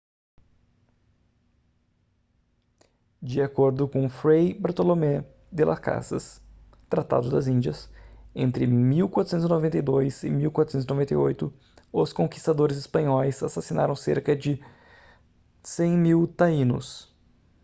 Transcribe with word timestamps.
de 3.21 3.39
acordo 3.39 3.87
com 3.87 4.09
fray 4.09 4.51
bartolomé 4.51 5.23
de 5.51 5.63
las 5.63 5.77
casas 5.79 6.41
tratado 6.89 7.29
das 7.29 7.45
índias 7.47 7.87
entre 8.33 8.65
1492 8.65 10.23
e 10.23 10.29
1498 10.31 11.53
os 11.93 12.11
conquistadores 12.11 12.77
espanhóis 12.77 13.43
assassinaram 13.43 13.95
cerca 13.95 14.35
de 14.35 14.57
100.000 15.63 16.33
taínos 16.35 17.13